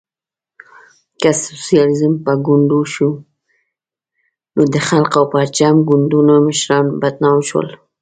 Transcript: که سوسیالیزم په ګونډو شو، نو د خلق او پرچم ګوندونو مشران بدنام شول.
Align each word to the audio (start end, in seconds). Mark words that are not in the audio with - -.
که 1.21 1.29
سوسیالیزم 1.45 2.13
په 2.25 2.33
ګونډو 2.45 2.81
شو، 2.93 3.09
نو 4.55 4.61
د 4.73 4.75
خلق 4.87 5.11
او 5.19 5.25
پرچم 5.33 5.75
ګوندونو 5.89 6.33
مشران 6.47 6.85
بدنام 7.01 7.39
شول. 7.47 7.67